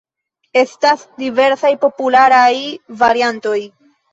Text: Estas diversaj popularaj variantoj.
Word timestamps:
Estas 0.61 1.03
diversaj 1.19 1.71
popularaj 1.85 2.51
variantoj. 3.05 3.57